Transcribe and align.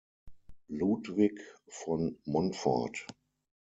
Ludwig 0.69 1.39
von 1.67 2.17
Montfort. 2.25 3.05